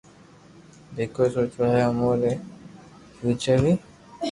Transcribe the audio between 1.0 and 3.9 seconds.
ڪوئي سوچوو ھي اووہ ري فيوچر ري